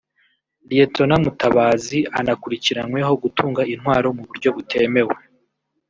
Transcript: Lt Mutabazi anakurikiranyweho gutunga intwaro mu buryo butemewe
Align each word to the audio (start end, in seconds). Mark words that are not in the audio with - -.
Lt 0.77 0.95
Mutabazi 1.23 1.99
anakurikiranyweho 2.19 3.13
gutunga 3.23 3.61
intwaro 3.73 4.07
mu 4.17 4.23
buryo 4.29 4.49
butemewe 4.55 5.15